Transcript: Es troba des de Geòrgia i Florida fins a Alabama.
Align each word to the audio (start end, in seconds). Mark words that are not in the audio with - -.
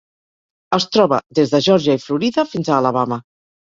Es 0.77 0.87
troba 0.95 1.21
des 1.41 1.53
de 1.53 1.63
Geòrgia 1.69 1.99
i 2.01 2.05
Florida 2.09 2.51
fins 2.57 2.77
a 2.77 2.79
Alabama. 2.83 3.27